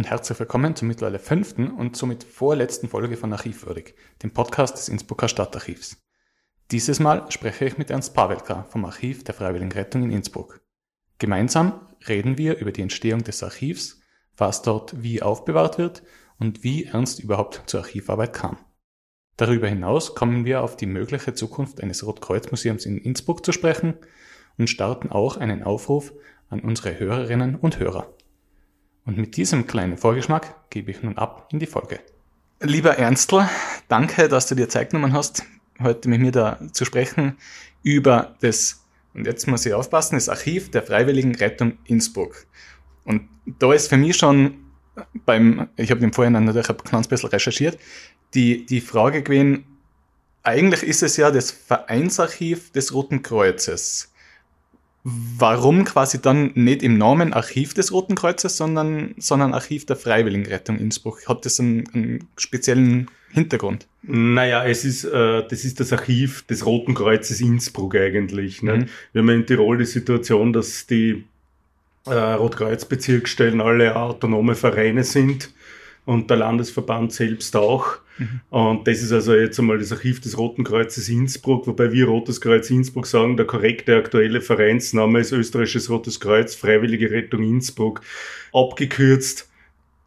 [0.00, 4.88] Und herzlich willkommen zur mittlerweile fünften und somit vorletzten Folge von Archivwürdig, dem Podcast des
[4.88, 5.98] Innsbrucker Stadtarchivs.
[6.70, 10.62] Dieses Mal spreche ich mit Ernst Pawelka vom Archiv der Freiwilligen Rettung in Innsbruck.
[11.18, 14.00] Gemeinsam reden wir über die Entstehung des Archivs,
[14.38, 16.02] was dort wie aufbewahrt wird
[16.38, 18.56] und wie Ernst überhaupt zur Archivarbeit kam.
[19.36, 23.98] Darüber hinaus kommen wir auf die mögliche Zukunft eines Rotkreuzmuseums in Innsbruck zu sprechen
[24.56, 26.14] und starten auch einen Aufruf
[26.48, 28.14] an unsere Hörerinnen und Hörer.
[29.10, 31.98] Und mit diesem kleinen Vorgeschmack gebe ich nun ab in die Folge.
[32.60, 33.44] Lieber Ernstl,
[33.88, 35.42] danke, dass du dir Zeit genommen hast,
[35.82, 37.36] heute mit mir da zu sprechen
[37.82, 42.46] über das, und jetzt muss ich aufpassen, das Archiv der Freiwilligen Rettung Innsbruck.
[43.04, 43.28] Und
[43.58, 44.58] da ist für mich schon
[45.26, 47.80] beim, ich habe im Vorhinein natürlich ein kleines bisschen recherchiert,
[48.34, 49.64] die, die Frage gewesen,
[50.44, 54.09] eigentlich ist es ja das Vereinsarchiv des Roten Kreuzes
[55.04, 60.78] warum quasi dann nicht im Namen Archiv des Roten Kreuzes, sondern, sondern Archiv der Freiwilligenrettung
[60.78, 61.26] Innsbruck?
[61.28, 63.86] Hat das einen, einen speziellen Hintergrund?
[64.02, 68.62] Naja, es ist, äh, das ist das Archiv des Roten Kreuzes Innsbruck eigentlich.
[68.62, 68.78] Ne?
[68.78, 68.86] Mhm.
[69.12, 71.24] Wir haben in Tirol die Situation, dass die
[72.06, 75.50] äh, Rotkreuzbezirksstellen alle autonome Vereine sind
[76.04, 77.98] und der Landesverband selbst auch.
[78.18, 78.40] Mhm.
[78.50, 82.40] Und das ist also jetzt einmal das Archiv des Roten Kreuzes Innsbruck, wobei wir Rotes
[82.40, 88.00] Kreuz Innsbruck sagen, der korrekte aktuelle Vereinsname ist Österreichisches Rotes Kreuz, Freiwillige Rettung Innsbruck.
[88.52, 89.48] Abgekürzt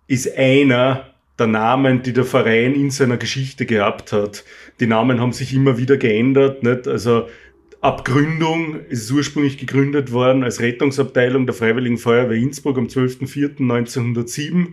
[0.07, 1.07] ist einer
[1.39, 4.43] der Namen, die der Verein in seiner Geschichte gehabt hat.
[4.79, 6.87] Die Namen haben sich immer wieder geändert, nicht?
[6.87, 7.27] Also
[7.83, 14.67] Ab Gründung ist es ursprünglich gegründet worden als Rettungsabteilung der Freiwilligen Feuerwehr Innsbruck am 12.04.1907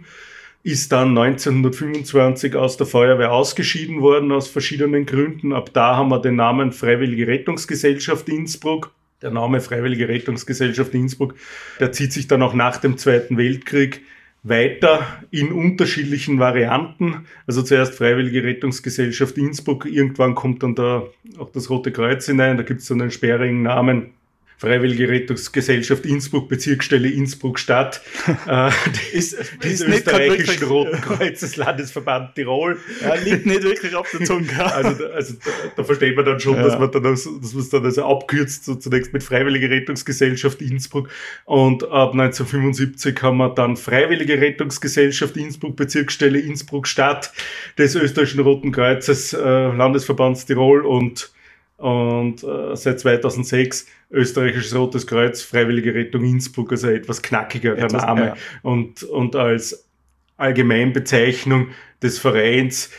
[0.63, 5.53] ist dann 1925 aus der Feuerwehr ausgeschieden worden aus verschiedenen Gründen.
[5.53, 8.93] Ab da haben wir den Namen Freiwillige Rettungsgesellschaft Innsbruck.
[9.23, 11.35] Der Name Freiwillige Rettungsgesellschaft Innsbruck,
[11.79, 14.01] der zieht sich dann auch nach dem Zweiten Weltkrieg
[14.43, 17.27] weiter in unterschiedlichen Varianten.
[17.47, 21.05] Also zuerst Freiwillige Rettungsgesellschaft Innsbruck, irgendwann kommt dann da
[21.39, 24.15] auch das Rote Kreuz hinein, da gibt es dann einen sperrigen Namen
[24.61, 28.03] Freiwillige Rettungsgesellschaft Innsbruck, Bezirksstelle Innsbruck Stadt,
[28.47, 28.71] äh,
[29.15, 29.35] des,
[29.65, 32.77] des österreichischen Roten Kreuzes Landesverband Tirol.
[33.01, 34.49] Ja, liegt nicht wirklich auf der Zunge.
[34.59, 36.65] also, also da, da, versteht man dann schon, ja.
[36.65, 41.09] dass man dann, dass man es dann also abkürzt, so zunächst mit Freiwillige Rettungsgesellschaft Innsbruck
[41.47, 47.33] und ab 1975 haben wir dann Freiwillige Rettungsgesellschaft Innsbruck, Bezirksstelle Innsbruck Stadt
[47.79, 51.33] des österreichischen Roten Kreuzes, äh, Landesverbands Tirol und
[51.81, 58.27] und äh, seit 2006 österreichisches Rotes Kreuz, Freiwillige Rettung Innsbruck, also etwas knackiger der Name.
[58.27, 58.35] Ja.
[58.63, 59.89] Und, und als
[60.37, 61.69] Allgemeinbezeichnung
[62.03, 62.91] des Vereins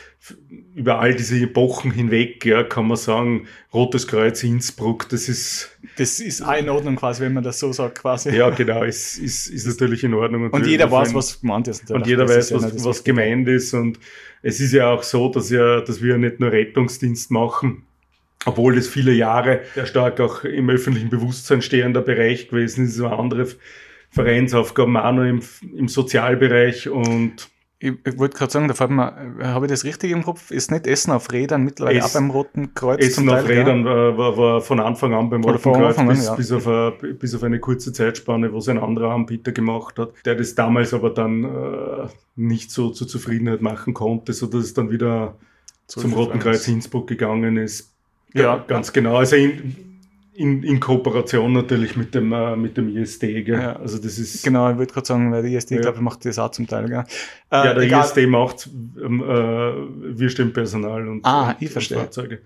[0.74, 5.76] über all diese Epochen hinweg, ja, kann man sagen, Rotes Kreuz Innsbruck, das ist.
[5.96, 8.34] Das ist auch in Ordnung quasi, wenn man das so sagt, quasi.
[8.34, 10.44] Ja, genau, ist, ist, ist natürlich in Ordnung.
[10.44, 11.90] Und, und jeder weiß, was gemeint ist.
[11.90, 13.74] Und jeder weiß, ja was, was gemeint ist.
[13.74, 13.98] Und
[14.42, 17.84] es ist ja auch so, dass ja, dass wir nicht nur Rettungsdienst machen,
[18.44, 23.06] obwohl das viele Jahre sehr stark auch im öffentlichen Bewusstsein stehender Bereich gewesen ist, so
[23.06, 23.46] andere
[24.10, 25.40] Vereinsaufgaben auch noch im,
[25.74, 27.48] im Sozialbereich und
[27.82, 30.52] ich, ich wollte gerade sagen, da fällt mir, habe ich das richtig im Kopf?
[30.52, 33.04] Ist nicht Essen auf Rädern mittlerweile es, auch beim Roten Kreuz?
[33.04, 34.16] Essen auf Teil, Rädern ja?
[34.16, 36.36] war, war, von Anfang an beim Roten Kreuz an, bis, ja.
[36.36, 40.12] bis, auf eine, bis auf eine kurze Zeitspanne, wo es ein anderer Anbieter gemacht hat,
[40.24, 44.92] der das damals aber dann äh, nicht so zur Zufriedenheit machen konnte, sodass es dann
[44.92, 45.36] wieder
[45.88, 47.91] zum Roten Kreuz Innsbruck gegangen ist,
[48.34, 49.16] ja, ganz genau.
[49.16, 49.92] Also in,
[50.34, 53.44] in, in Kooperation natürlich mit dem, äh, mit dem ISD.
[53.44, 53.60] Gell?
[53.60, 53.76] Ja.
[53.76, 55.80] Also das ist genau, ich würde gerade sagen, weil der ISD, ja.
[55.80, 56.88] glaube ich, macht das auch zum Teil.
[56.88, 57.04] Gell?
[57.50, 58.04] Äh, ja, der egal.
[58.04, 58.68] ISD macht
[59.02, 61.98] ähm, äh, wir stellen Personal und, ah, und, ich verstehe.
[61.98, 62.40] Fahrzeuge.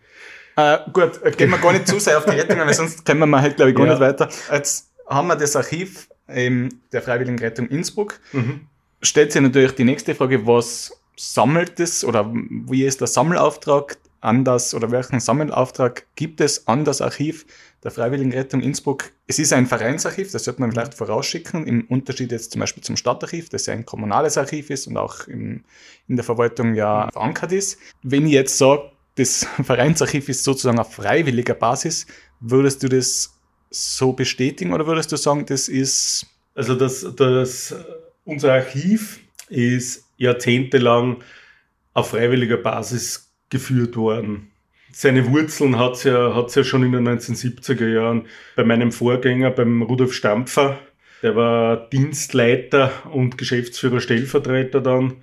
[0.56, 3.40] Äh, gut, gehen wir gar nicht zu sehr auf die Rettung, weil sonst kommen wir
[3.40, 3.92] halt, glaube ich, gar ja.
[3.92, 4.28] nicht weiter.
[4.50, 8.18] Jetzt haben wir das Archiv ähm, der Freiwilligen Rettung Innsbruck.
[8.32, 8.62] Mhm.
[9.02, 14.44] Stellt sich natürlich die nächste Frage, was sammelt es oder wie ist der Sammelauftrag an
[14.44, 17.46] das oder welchen Sammelauftrag gibt es an das Archiv
[17.82, 19.10] der Freiwilligenrettung Innsbruck?
[19.26, 22.96] Es ist ein Vereinsarchiv, das sollte man vielleicht vorausschicken, im Unterschied jetzt zum Beispiel zum
[22.96, 25.64] Stadtarchiv, das ja ein kommunales Archiv ist und auch im,
[26.08, 27.78] in der Verwaltung ja verankert ist.
[28.02, 32.06] Wenn ich jetzt sage, das Vereinsarchiv ist sozusagen auf freiwilliger Basis,
[32.40, 33.32] würdest du das
[33.70, 36.26] so bestätigen oder würdest du sagen, das ist.
[36.54, 37.74] Also das, das,
[38.24, 41.22] unser Archiv ist jahrzehntelang
[41.92, 44.50] auf freiwilliger Basis geführt worden.
[44.92, 49.50] Seine Wurzeln hat es ja, hat's ja schon in den 1970er Jahren bei meinem Vorgänger,
[49.50, 50.78] beim Rudolf Stampfer.
[51.22, 55.14] Der war Dienstleiter und Geschäftsführer Stellvertreter dann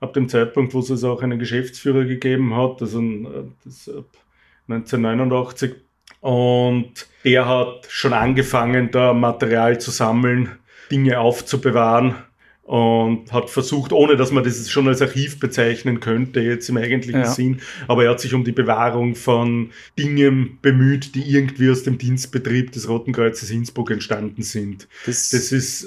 [0.00, 3.02] ab dem Zeitpunkt, wo es also auch einen Geschäftsführer gegeben hat, also
[3.64, 3.90] das
[4.68, 5.74] 1989.
[6.20, 10.58] Und der hat schon angefangen, da Material zu sammeln,
[10.90, 12.14] Dinge aufzubewahren
[12.68, 17.22] und hat versucht, ohne dass man das schon als Archiv bezeichnen könnte, jetzt im eigentlichen
[17.22, 17.26] ja.
[17.26, 21.96] Sinn, aber er hat sich um die Bewahrung von Dingen bemüht, die irgendwie aus dem
[21.96, 24.86] Dienstbetrieb des Roten Kreuzes Innsbruck entstanden sind.
[25.06, 25.86] Das, das ist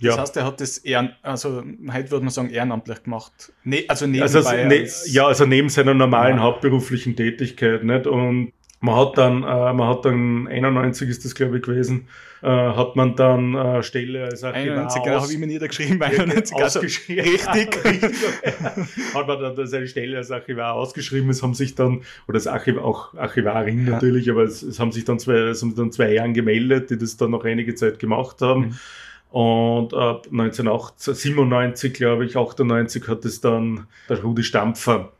[0.00, 0.10] ja.
[0.10, 1.62] Das heißt, er hat das ehren, also
[1.92, 3.52] heute würde man sagen, ehrenamtlich gemacht.
[3.62, 4.38] Ne, also nebenbei.
[4.38, 6.42] Also, ne, ja, also neben seiner normalen ja.
[6.42, 8.08] hauptberuflichen Tätigkeit, nicht?
[8.08, 12.08] Und man hat dann, äh, man hat dann 91 ist das glaube ich gewesen,
[12.42, 16.56] äh, hat man dann äh, Stelle als Archivar 91, genau, habe ich mir niedergeschrieben, 91,
[16.56, 17.24] also ausgeschrieben.
[17.30, 17.78] richtig.
[19.14, 22.78] hat man dann seine Stelle als Archivar ausgeschrieben, es haben sich dann, oder das Archiv,
[22.78, 23.92] auch Archivarin ja.
[23.92, 26.98] natürlich, aber es, es, haben sich dann zwei, es haben dann zwei Herren gemeldet, die
[26.98, 28.60] das dann noch einige Zeit gemacht haben.
[28.60, 28.78] Mhm.
[29.38, 35.12] Und ab 1997, glaube ich, 98 hat es dann der Rudi Stampfer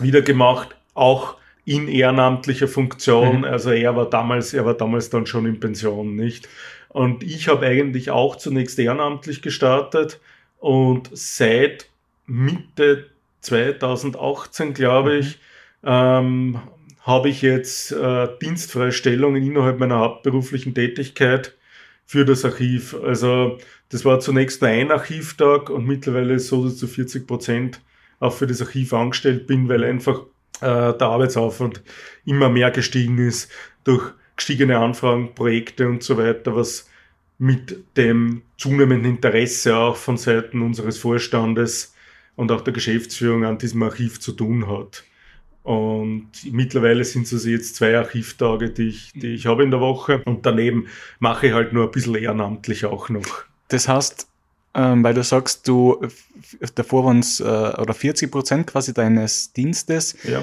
[0.00, 1.36] wieder gemacht, auch
[1.66, 3.38] in ehrenamtlicher Funktion.
[3.38, 3.44] Mhm.
[3.44, 6.48] Also er war damals, er war damals dann schon in Pension, nicht?
[6.88, 10.18] Und ich habe eigentlich auch zunächst ehrenamtlich gestartet
[10.58, 11.90] und seit
[12.26, 13.10] Mitte
[13.42, 15.18] 2018, glaube mhm.
[15.18, 15.38] ich,
[15.84, 16.60] ähm,
[17.02, 21.54] habe ich jetzt äh, Dienstfreistellungen innerhalb meiner hauptberuflichen Tätigkeit
[22.04, 22.96] für das Archiv.
[23.04, 23.58] Also
[23.90, 27.80] das war zunächst nur ein Archivtag und mittlerweile ist so, dass ich zu 40 Prozent
[28.18, 30.22] auch für das Archiv angestellt bin, weil einfach
[30.60, 31.82] äh, der Arbeitsaufwand
[32.24, 33.50] immer mehr gestiegen ist
[33.84, 36.88] durch gestiegene Anfragen, Projekte und so weiter, was
[37.38, 41.94] mit dem zunehmenden Interesse auch von Seiten unseres Vorstandes
[42.34, 45.04] und auch der Geschäftsführung an diesem Archiv zu tun hat.
[45.62, 49.80] Und mittlerweile sind es also jetzt zwei Archivtage, die ich, die ich habe in der
[49.80, 50.22] Woche.
[50.24, 50.86] Und daneben
[51.18, 53.44] mache ich halt nur ein bisschen ehrenamtlich auch noch.
[53.68, 54.28] Das heißt,
[54.76, 56.06] ähm, weil du sagst, du
[56.74, 60.16] davor waren es äh, oder 40 Prozent quasi deines Dienstes.
[60.24, 60.42] Ja.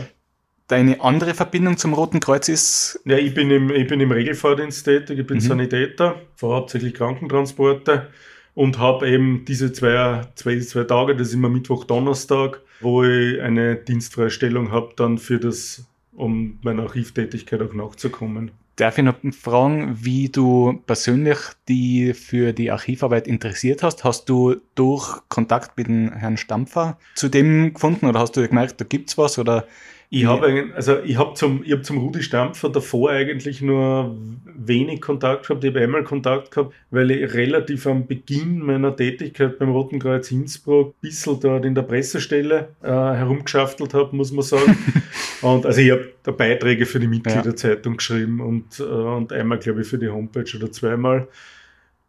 [0.68, 3.00] Deine andere Verbindung zum Roten Kreuz ist?
[3.06, 5.42] Ja, ich bin im, ich bin im Regelfahrdienst tätig, ich bin mhm.
[5.42, 8.08] Sanitäter, fahre hauptsächlich Krankentransporte
[8.56, 13.40] und habe eben diese zwei, zwei, zwei Tage, das ist immer Mittwoch, Donnerstag, wo ich
[13.40, 18.52] eine Dienstfreistellung habe, dann für das, um meiner Archivtätigkeit auch nachzukommen.
[18.76, 21.38] Darf ich noch fragen, wie du persönlich
[21.68, 24.04] die für die Archivarbeit interessiert hast?
[24.04, 28.82] Hast du durch Kontakt mit dem Herrn Stampfer zu dem gefunden oder hast du gemerkt,
[28.82, 29.68] da gibt's was oder
[30.14, 34.16] ich habe also ich habe zum, ich hab zum Rudi Stampfer davor eigentlich nur
[34.46, 35.64] wenig Kontakt gehabt.
[35.64, 40.30] Ich habe einmal Kontakt gehabt, weil ich relativ am Beginn meiner Tätigkeit beim Roten Kreuz
[40.30, 44.78] Innsbruck ein bisschen dort in der Pressestelle äh, herumgeschaftelt habe, muss man sagen.
[45.42, 47.98] und also ich habe da Beiträge für die Mitgliederzeitung ja.
[47.98, 51.28] geschrieben und, äh, und einmal, glaube ich, für die Homepage oder zweimal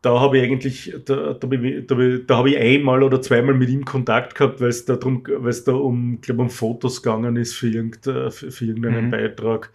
[0.04, 1.96] da habe ich eigentlich, da, da, da,
[2.26, 5.48] da habe ich einmal oder zweimal mit ihm Kontakt gehabt, weil es da drum, weil
[5.48, 9.10] es da um, glaube um Fotos gegangen ist für, irgend, für, für irgendeinen mhm.
[9.10, 9.70] Beitrag.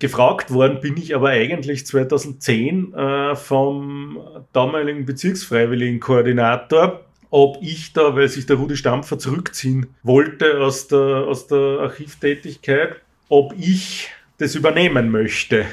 [0.00, 4.18] Gefragt worden bin ich aber eigentlich 2010 äh, vom
[4.52, 11.46] damaligen Bezirksfreiwilligenkoordinator, ob ich da, weil sich der Rudi Stampfer zurückziehen wollte aus der, aus
[11.46, 12.96] der Archivtätigkeit,
[13.28, 14.08] ob ich
[14.38, 15.66] das übernehmen möchte.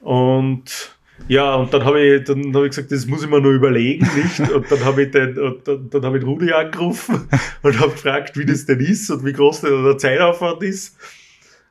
[0.00, 0.95] Und
[1.28, 4.08] ja, und dann habe ich, dann hab ich gesagt, das muss ich mir nur überlegen,
[4.16, 4.52] nicht?
[4.52, 7.28] Und dann habe ich den, und dann, dann habe ich Rudi angerufen
[7.62, 10.96] und habe gefragt, wie das denn ist und wie groß der Zeitaufwand ist.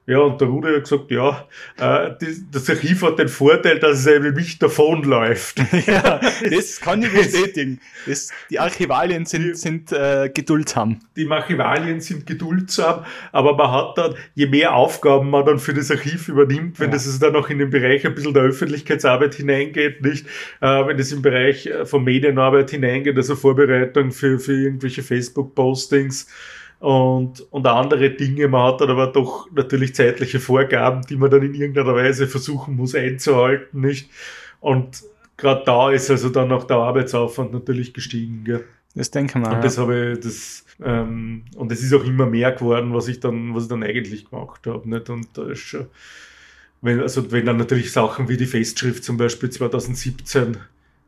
[0.08, 1.48] Ja, und der Rudi hat gesagt, ja,
[1.78, 2.12] äh,
[2.52, 5.58] das Archiv hat den Vorteil, dass es eben nicht davonläuft.
[5.88, 7.82] ja, das kann ich bestätigen.
[8.06, 11.00] Das, die Archivalien sind, die, sind äh, geduldsam.
[11.16, 15.90] Die Archivalien sind geduldsam, aber man hat dann, je mehr Aufgaben man dann für das
[15.90, 16.94] Archiv übernimmt, wenn ja.
[16.94, 20.28] das dann auch in den Bereich ein bisschen der Öffentlichkeitsarbeit hineingeht, nicht,
[20.62, 26.28] äh, wenn das im Bereich äh, von Medienarbeit hineingeht, also Vorbereitung für, für irgendwelche Facebook-Postings,
[26.80, 28.48] und, und andere Dinge.
[28.48, 32.76] Man hat dann aber doch natürlich zeitliche Vorgaben, die man dann in irgendeiner Weise versuchen
[32.76, 34.10] muss einzuhalten, nicht?
[34.60, 35.04] Und
[35.38, 38.44] gerade da ist also dann auch der Arbeitsaufwand natürlich gestiegen.
[38.44, 38.66] Gell?
[38.96, 39.56] Das denke mal.
[39.56, 43.20] Und das habe ich, das, ähm, und es ist auch immer mehr geworden, was ich
[43.20, 45.10] dann, was ich dann eigentlich gemacht habe, nicht?
[45.10, 45.88] Und da ist schon,
[46.82, 50.58] wenn, also wenn dann natürlich Sachen wie die Festschrift zum Beispiel 2017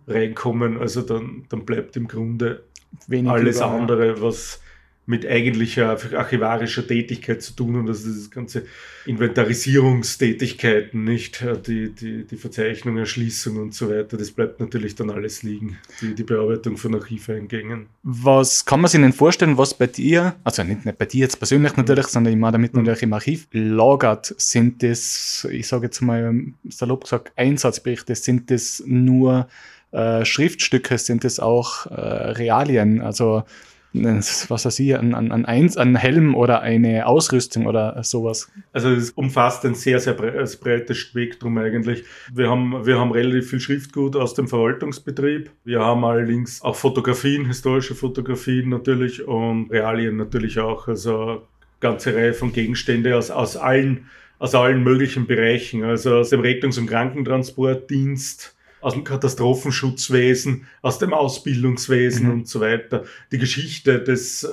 [0.07, 2.63] reinkommen, also dann, dann bleibt im Grunde
[3.07, 4.61] Wenig alles über, andere, was,
[5.07, 8.65] mit eigentlicher archivarischer Tätigkeit zu tun und also das ganze
[9.05, 15.43] Inventarisierungstätigkeiten, nicht die, die, die Verzeichnung, Erschließung und so weiter, das bleibt natürlich dann alles
[15.43, 17.85] liegen, die, die Bearbeitung von Archiveingängen.
[18.03, 21.37] Was kann man sich denn vorstellen, was bei dir, also nicht, nicht bei dir jetzt
[21.37, 22.81] persönlich natürlich, sondern immer damit mhm.
[22.81, 26.35] natürlich im Archiv lagert, sind das, ich sage jetzt mal
[26.67, 29.47] salopp gesagt, Einsatzberichte, sind das nur
[29.93, 33.43] äh, Schriftstücke, sind das auch äh, Realien, also
[34.05, 38.49] was weiß ich, ein, ein, ein, ein Helm oder eine Ausrüstung oder sowas?
[38.73, 42.03] Also es umfasst ein sehr, sehr breites Spektrum eigentlich.
[42.33, 45.49] Wir haben, wir haben relativ viel Schriftgut aus dem Verwaltungsbetrieb.
[45.63, 50.87] Wir haben allerdings auch Fotografien, historische Fotografien natürlich und Realien natürlich auch.
[50.87, 51.43] Also
[51.79, 54.07] ganze Reihe von Gegenstände aus, aus allen
[54.39, 58.55] aus allen möglichen Bereichen, also aus dem Rettungs- und Krankentransportdienst,
[58.87, 62.31] aus dem Katastrophenschutzwesen, aus dem Ausbildungswesen mhm.
[62.31, 63.03] und so weiter.
[63.33, 64.47] Die Geschichte des äh,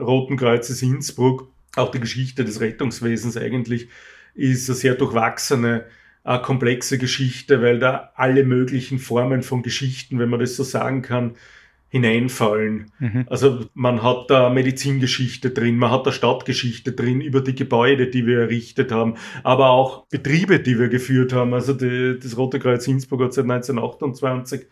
[0.00, 3.88] Roten Kreuzes Innsbruck, auch die Geschichte des Rettungswesens eigentlich,
[4.34, 5.86] ist eine sehr durchwachsene,
[6.22, 11.02] eine komplexe Geschichte, weil da alle möglichen Formen von Geschichten, wenn man das so sagen
[11.02, 11.34] kann,
[11.90, 12.92] hineinfallen.
[12.98, 13.26] Mhm.
[13.28, 18.26] Also man hat da Medizingeschichte drin, man hat da Stadtgeschichte drin über die Gebäude, die
[18.26, 21.52] wir errichtet haben, aber auch Betriebe, die wir geführt haben.
[21.52, 24.66] Also die, das Rote Kreuz Innsbruck hat seit 1928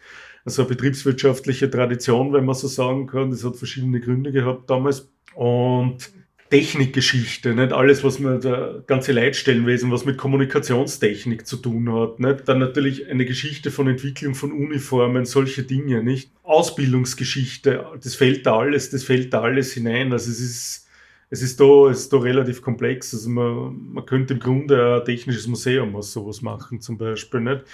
[0.45, 3.31] also eine betriebswirtschaftliche Tradition, wenn man so sagen kann.
[3.31, 5.13] Das hat verschiedene Gründe gehabt damals.
[5.35, 6.11] Und
[6.50, 12.49] Technikgeschichte, nicht alles, was mit der ganze Leitstellenwesen, was mit Kommunikationstechnik zu tun hat, nicht?
[12.49, 16.31] Dann natürlich eine Geschichte von Entwicklung von Uniformen, solche Dinge, nicht?
[16.43, 20.12] Ausbildungsgeschichte, das fällt da alles, das fällt da alles hinein.
[20.12, 20.88] Also es ist,
[21.31, 23.12] es ist da, es ist da relativ komplex.
[23.12, 27.64] Also man, man könnte im Grunde ein technisches Museum aus sowas machen, zum Beispiel, nicht?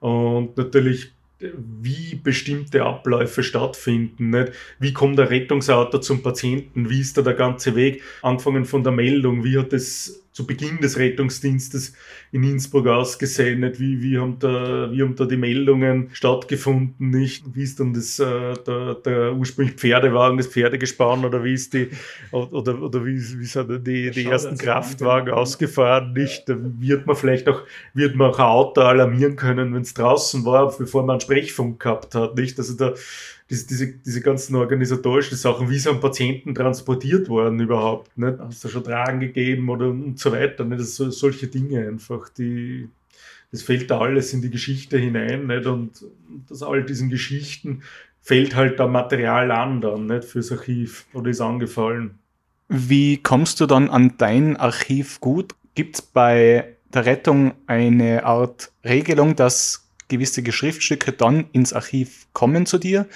[0.00, 4.30] Und natürlich wie bestimmte Abläufe stattfinden.
[4.30, 4.52] Nicht?
[4.78, 6.88] Wie kommt der Rettungsauto zum Patienten?
[6.88, 8.02] Wie ist da der ganze Weg?
[8.22, 11.94] Anfangen von der Meldung, wie hat es zu Beginn des Rettungsdienstes
[12.30, 13.80] in Innsbruck ausgesehen, nicht?
[13.80, 17.54] Wie, wie, haben da, wie haben da die Meldungen stattgefunden, nicht?
[17.54, 21.88] Wie ist dann das, äh, der, der ursprünglich Pferdewagen, das Pferdegespann oder wie ist die,
[22.32, 26.46] oder, oder wie, wie sind die, die ersten Kraftwagen ausgefahren, nicht?
[26.50, 27.62] Da wird man vielleicht auch,
[27.94, 31.80] wird man auch ein Auto alarmieren können, wenn es draußen war, bevor man einen Sprechfunk
[31.80, 32.58] gehabt hat, nicht?
[32.58, 32.92] Also da,
[33.48, 38.38] diese, diese, diese ganzen organisatorischen Sachen, wie sind Patienten transportiert worden überhaupt, nicht?
[38.38, 40.80] Hast du schon Tragen gegeben oder und so weiter, nicht?
[40.80, 42.88] Das so, solche Dinge einfach, die,
[43.52, 45.66] das fällt da alles in die Geschichte hinein, nicht?
[45.66, 46.04] Und
[46.50, 47.82] aus all diesen Geschichten
[48.20, 50.24] fällt halt da Material an dann, nicht?
[50.24, 52.18] Fürs Archiv oder ist angefallen.
[52.68, 55.54] Wie kommst du dann an dein Archiv gut?
[55.76, 62.66] Gibt es bei der Rettung eine Art Regelung, dass gewisse Schriftstücke dann ins Archiv kommen
[62.66, 63.06] zu dir?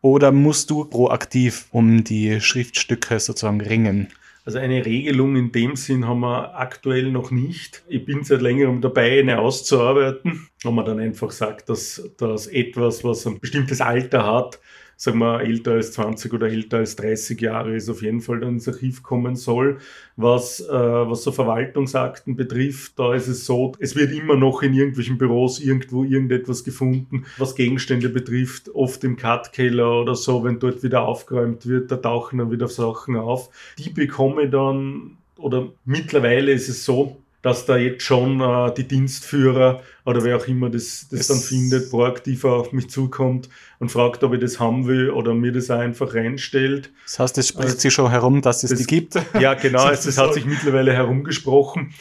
[0.00, 4.08] Oder musst du proaktiv um die Schriftstücke sozusagen ringen?
[4.44, 7.82] Also eine Regelung in dem Sinn haben wir aktuell noch nicht.
[7.88, 13.02] Ich bin seit längerem dabei, eine auszuarbeiten, wo man dann einfach sagt, dass, dass etwas,
[13.04, 14.60] was ein bestimmtes Alter hat,
[15.04, 18.54] sagen wir, älter als 20 oder älter als 30 Jahre ist, auf jeden Fall dann
[18.54, 19.78] ins Archiv kommen soll.
[20.16, 24.72] Was, äh, was so Verwaltungsakten betrifft, da ist es so, es wird immer noch in
[24.72, 30.82] irgendwelchen Büros irgendwo irgendetwas gefunden, was Gegenstände betrifft, oft im Cutkeller oder so, wenn dort
[30.82, 33.50] wieder aufgeräumt wird, da tauchen dann wieder Sachen auf.
[33.78, 39.82] Die bekomme dann, oder mittlerweile ist es so, dass da jetzt schon äh, die Dienstführer
[40.06, 44.32] oder wer auch immer das, das dann findet, proaktiver auf mich zukommt und fragt, ob
[44.32, 46.90] ich das haben will oder mir das einfach reinstellt.
[47.04, 49.14] Das heißt, es spricht also, sich schon herum, dass es das, die gibt.
[49.38, 51.92] Ja, genau, es, das hat sich mittlerweile herumgesprochen.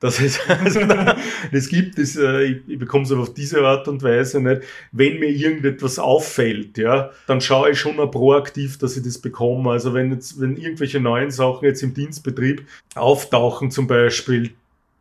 [0.00, 0.80] Dass es also,
[1.50, 4.62] das gibt, das, äh, ich, ich bekomme es auf diese Art und Weise nicht.
[4.92, 9.70] Wenn mir irgendetwas auffällt, ja, dann schaue ich schon mal proaktiv, dass ich das bekomme.
[9.70, 14.52] Also wenn jetzt, wenn irgendwelche neuen Sachen jetzt im Dienstbetrieb auftauchen zum Beispiel,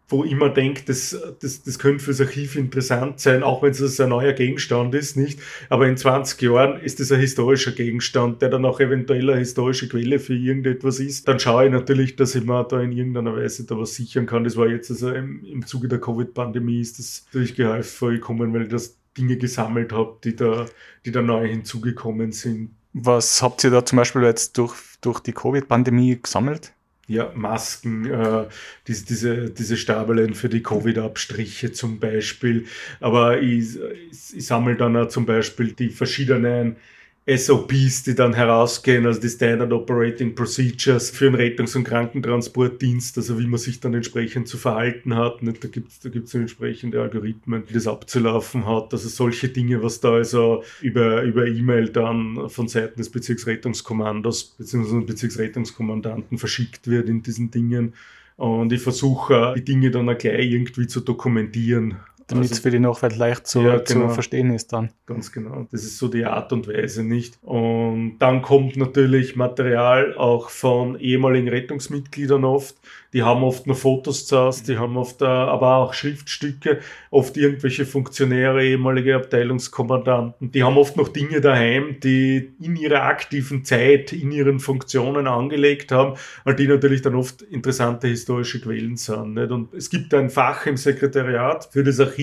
[0.09, 3.99] wo ich immer denke, das, das, das könnte fürs Archiv interessant sein, auch wenn es
[3.99, 5.39] ein neuer Gegenstand ist, nicht?
[5.69, 9.87] Aber in 20 Jahren ist das ein historischer Gegenstand, der dann auch eventuell eine historische
[9.87, 11.27] Quelle für irgendetwas ist.
[11.27, 14.43] Dann schaue ich natürlich, dass ich mir da in irgendeiner Weise da was sichern kann.
[14.43, 18.63] Das war jetzt also im, im Zuge der Covid-Pandemie ist das natürlich gehäuft vorgekommen, weil
[18.63, 20.65] ich das Dinge gesammelt habe, die da,
[21.05, 22.71] die da neu hinzugekommen sind.
[22.93, 26.73] Was habt ihr da zum Beispiel jetzt durch, durch die Covid-Pandemie gesammelt?
[27.09, 28.45] Ja, Masken, äh,
[28.87, 32.65] diese, diese, diese Stabeln für die Covid-Abstriche zum Beispiel.
[32.99, 33.77] Aber ich,
[34.11, 36.77] ich, ich sammle dann auch zum Beispiel die verschiedenen
[37.25, 43.37] SOPs, die dann herausgehen, also die Standard Operating Procedures für einen Rettungs- und Krankentransportdienst, also
[43.37, 45.43] wie man sich dann entsprechend zu verhalten hat.
[45.43, 45.63] Nicht?
[45.63, 48.93] Da gibt es da gibt's entsprechende Algorithmen, die das abzulaufen hat.
[48.93, 55.01] Also solche Dinge, was da also über, über E-Mail dann von Seiten des Bezirksrettungskommandos bzw.
[55.01, 57.93] Bezirksrettungskommandanten verschickt wird in diesen Dingen.
[58.37, 61.97] Und ich versuche, die Dinge dann auch gleich irgendwie zu dokumentieren
[62.29, 64.07] Damit es also, für die Nachwelt leicht zu, ja, genau.
[64.07, 64.91] zu verstehen ist dann.
[65.05, 65.67] Ganz genau.
[65.71, 67.39] Das ist so die Art und Weise nicht.
[67.41, 72.75] Und dann kommt natürlich Material auch von ehemaligen Rettungsmitgliedern oft.
[73.13, 77.37] Die haben oft noch Fotos zu Hause, die haben oft, äh, aber auch Schriftstücke, oft
[77.37, 80.51] irgendwelche Funktionäre, ehemalige Abteilungskommandanten.
[80.51, 85.91] Die haben oft noch Dinge daheim, die in ihrer aktiven Zeit, in ihren Funktionen angelegt
[85.91, 86.17] haben,
[86.59, 89.33] die natürlich dann oft interessante historische Quellen sind.
[89.33, 89.49] Nicht?
[89.49, 92.18] Und es gibt ein Fach im Sekretariat für das Archiv,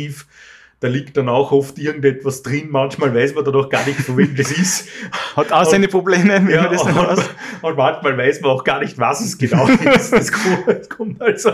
[0.81, 2.69] da liegt dann auch oft irgendetwas drin.
[2.71, 4.89] Manchmal weiß man dann auch gar nicht, von wem das ist.
[5.35, 7.31] Hat auch seine Probleme, wenn ja, man das nicht weiß.
[7.63, 10.13] Und manchmal weiß man auch gar nicht, was es genau ist.
[10.13, 11.51] Das kommt, das kommt also,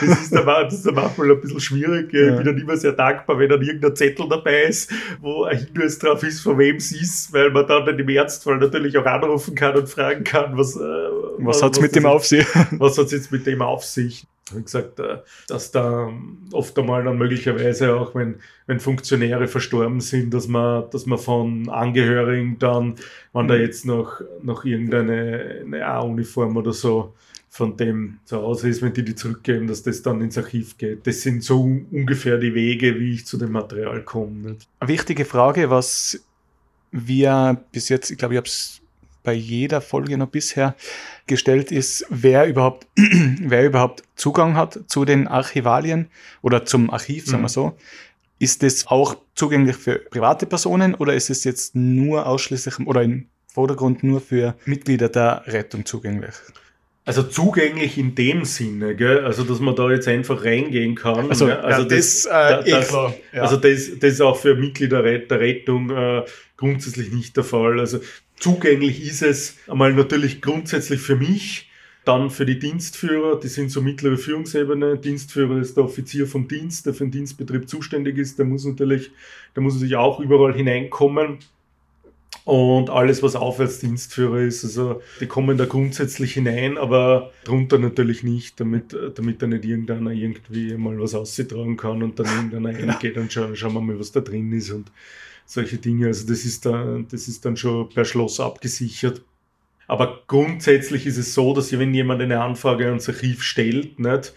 [0.00, 2.12] das ist, dann, das ist dann manchmal ein bisschen schwierig.
[2.12, 2.30] Ja.
[2.30, 6.00] Ich bin dann immer sehr dankbar, wenn dann irgendein Zettel dabei ist, wo ein Hinweis
[6.00, 9.76] drauf ist, von wem es ist, weil man dann im Ernstfall natürlich auch anrufen kann
[9.76, 12.46] und fragen kann, was, äh, was, was hat's mit dem auf sich?
[12.72, 14.26] Was hat's jetzt mit dem auf sich?
[14.54, 16.12] Wie gesagt, äh, dass da
[16.52, 21.68] oft einmal dann möglicherweise auch, wenn, wenn Funktionäre verstorben sind, dass man, dass man von
[21.68, 22.96] Angehörigen dann,
[23.32, 23.60] wenn da mhm.
[23.60, 27.14] jetzt noch, noch irgendeine eine A-Uniform oder so
[27.50, 31.06] von dem zu Hause ist, wenn die die zurückgeben, dass das dann ins Archiv geht.
[31.06, 34.52] Das sind so ungefähr die Wege, wie ich zu dem Material komme.
[34.52, 34.68] Nicht?
[34.78, 36.24] Eine wichtige Frage, was
[36.92, 38.80] wir bis jetzt, ich glaube, ich habe es
[39.22, 40.74] bei jeder Folge noch bisher
[41.26, 46.08] gestellt ist, wer überhaupt, wer überhaupt Zugang hat zu den Archivalien
[46.42, 47.48] oder zum Archiv, sagen wir mhm.
[47.48, 47.76] so.
[48.38, 53.28] Ist das auch zugänglich für private Personen oder ist es jetzt nur ausschließlich oder im
[53.46, 56.34] Vordergrund nur für Mitglieder der Rettung zugänglich?
[57.04, 59.24] Also zugänglich in dem Sinne, gell?
[59.24, 61.30] also dass man da jetzt einfach reingehen kann.
[61.30, 63.42] Also, ja, also ja, das, das, äh, das, eh ja.
[63.42, 66.24] also das, das ist auch für Mitglieder der Rettung äh,
[66.56, 67.80] grundsätzlich nicht der Fall.
[67.80, 68.00] Also
[68.40, 71.68] Zugänglich ist es einmal natürlich grundsätzlich für mich,
[72.06, 74.96] dann für die Dienstführer, die sind so mittlere Führungsebene.
[74.96, 78.38] Dienstführer ist der Offizier vom Dienst, der für den Dienstbetrieb zuständig ist.
[78.38, 79.10] Der muss natürlich,
[79.54, 81.40] der muss natürlich auch überall hineinkommen.
[82.44, 88.58] Und alles, was Aufwärtsdienstführer ist, also die kommen da grundsätzlich hinein, aber drunter natürlich nicht,
[88.58, 92.92] damit, damit da nicht irgendeiner irgendwie mal was ausgetragen kann und dann irgendeiner ja.
[92.92, 94.70] reingeht und schauen, schauen wir mal, was da drin ist.
[94.70, 94.90] Und
[95.50, 96.06] solche Dinge.
[96.06, 99.22] Also das ist, da, das ist dann schon per Schloss abgesichert.
[99.86, 104.32] Aber grundsätzlich ist es so, dass wenn jemand eine Anfrage ans Archiv stellt nicht,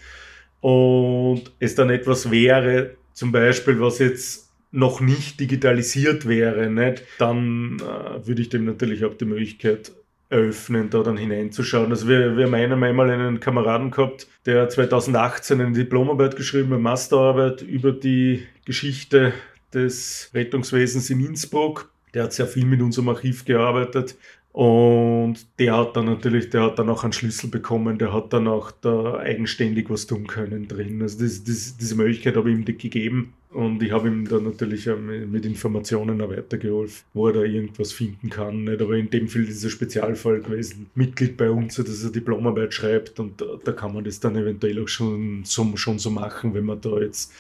[0.62, 4.42] und es dann etwas wäre, zum Beispiel, was jetzt
[4.74, 9.92] noch nicht digitalisiert wäre, nicht, dann äh, würde ich dem natürlich auch die Möglichkeit
[10.30, 11.92] eröffnen, da dann hineinzuschauen.
[11.92, 17.62] Also wir, wir haben einmal einen Kameraden gehabt, der 2018 eine Diplomarbeit geschrieben, eine Masterarbeit
[17.62, 19.34] über die Geschichte
[19.74, 21.92] des Rettungswesens in Innsbruck.
[22.16, 24.18] Der hat sehr viel mit unserem Archiv gearbeitet.
[24.54, 28.48] Und der hat dann natürlich, der hat dann auch einen Schlüssel bekommen, der hat dann
[28.48, 31.02] auch da eigenständig was tun können drin.
[31.02, 33.34] Also das, das, diese Möglichkeit habe ich ihm gegeben.
[33.54, 38.30] Und ich habe ihm dann natürlich mit Informationen auch weitergeholfen, wo er da irgendwas finden
[38.30, 38.63] kann.
[38.63, 38.82] Nicht?
[38.82, 40.88] Aber in dem Fall ist es ein Spezialfall gewesen.
[40.96, 44.82] Mitglied bei uns, dass er Diplomarbeit schreibt und da, da kann man das dann eventuell
[44.82, 47.32] auch schon so, schon so machen, wenn man da jetzt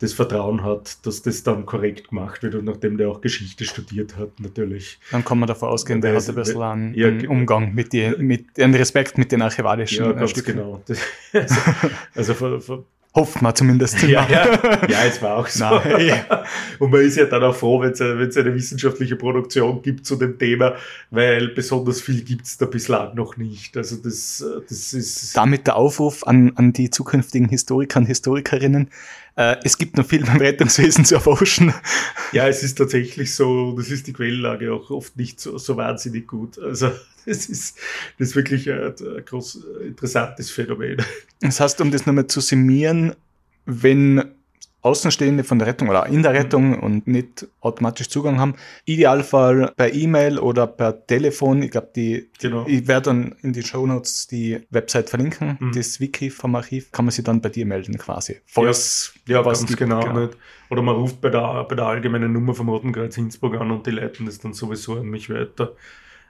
[0.00, 4.16] das Vertrauen hat, dass das dann korrekt gemacht wird und nachdem der auch Geschichte studiert
[4.16, 4.98] hat, natürlich.
[5.10, 8.58] Dann kann man davon ausgehen, der hat ein bisschen einen, ja, Umgang mit, die, mit
[8.58, 10.52] einen Respekt mit den archivalischen ja, ganz Stücken.
[10.52, 10.82] genau.
[10.86, 11.00] Das,
[12.14, 14.00] also, also Hofft man zumindest.
[14.02, 14.46] Ja, ja,
[14.88, 15.64] ja, es war auch so.
[15.64, 16.24] Nein.
[16.78, 20.14] Und man ist ja dann auch froh, wenn es eine, eine wissenschaftliche Produktion gibt zu
[20.14, 20.76] dem Thema,
[21.10, 23.76] weil besonders viel gibt es da bislang noch nicht.
[23.76, 25.36] Also das, das ist.
[25.36, 28.90] Damit der Aufruf an, an die zukünftigen Historiker und Historikerinnen.
[29.36, 31.72] Äh, es gibt noch viel beim Rettungswesen zu erforschen.
[32.32, 36.26] Ja, es ist tatsächlich so, das ist die Quellenlage auch oft nicht so, so wahnsinnig
[36.26, 36.58] gut.
[36.58, 36.90] Also
[37.26, 37.76] das ist,
[38.18, 40.98] das ist wirklich ein, ein groß interessantes Phänomen.
[41.40, 43.14] Das heißt, um das nochmal zu summieren,
[43.66, 44.24] wenn
[44.82, 46.78] Außenstehende von der Rettung oder in der Rettung mhm.
[46.78, 48.54] und nicht automatisch Zugang haben.
[48.86, 51.62] Idealfall per E-Mail oder per Telefon.
[51.62, 52.64] Ich glaube, die, genau.
[52.66, 55.72] ich werde dann in die Show Notes die Website verlinken, mhm.
[55.72, 56.90] das Wiki vom Archiv.
[56.92, 58.40] Kann man sich dann bei dir melden quasi.
[58.46, 60.00] Falls ja, ja was ganz genau.
[60.00, 60.20] genau.
[60.20, 60.38] Nicht.
[60.70, 63.86] Oder man ruft bei der, bei der allgemeinen Nummer vom Roten Kreuz Innsbruck an und
[63.86, 65.74] die leiten das dann sowieso an mich weiter.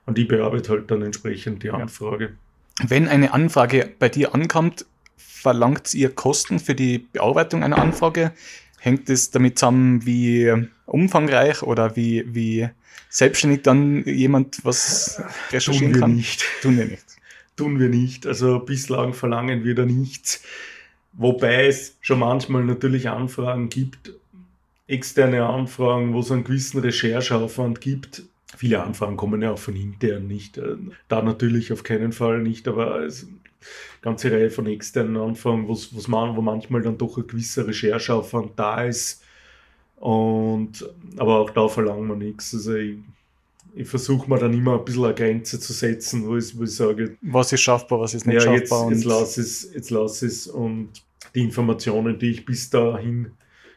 [0.06, 2.32] Und ich bearbeite halt dann entsprechend die Anfrage.
[2.82, 4.86] Wenn eine Anfrage bei dir ankommt,
[5.20, 8.32] verlangt ihr Kosten für die Bearbeitung einer Anfrage?
[8.78, 10.52] Hängt es damit zusammen, wie
[10.86, 12.68] umfangreich oder wie, wie
[13.08, 16.14] selbstständig dann jemand was recherchieren Tun wir kann?
[16.14, 16.44] Nicht.
[16.62, 17.04] Tun wir nicht.
[17.56, 18.26] Tun wir nicht.
[18.26, 20.42] Also bislang verlangen wir da nichts.
[21.12, 24.12] Wobei es schon manchmal natürlich Anfragen gibt,
[24.86, 28.22] externe Anfragen, wo es einen gewissen Rechercheaufwand gibt,
[28.56, 30.58] viele Anfragen kommen ja auch von intern nicht.
[30.58, 30.76] Äh,
[31.08, 33.26] da natürlich auf keinen Fall nicht, aber es
[34.02, 38.58] ganze Reihe von externen Anfragen, wo's, wo's man, wo manchmal dann doch ein gewisser Rechercheaufwand
[38.58, 39.22] da ist.
[39.96, 42.54] Und, aber auch da verlangen wir nichts.
[42.54, 42.96] Also ich,
[43.74, 46.74] ich versuche mir dann immer ein bisschen eine Grenze zu setzen, wo ich, wo ich
[46.74, 48.88] sage, was ist schaffbar, was ist nicht ja, schaffbar.
[48.90, 50.90] Jetzt, jetzt lass es, jetzt lass es und
[51.34, 53.32] die Informationen, die ich bis dahin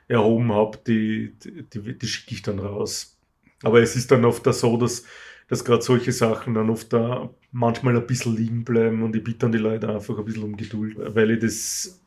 [0.07, 3.17] erhoben habe, die, die, die, die schicke ich dann raus.
[3.61, 5.03] Aber es ist dann oft so, dass,
[5.47, 9.39] dass gerade solche Sachen dann oft da manchmal ein bisschen liegen bleiben und ich bitte
[9.39, 12.02] dann die Leute einfach ein bisschen um Geduld, weil ich das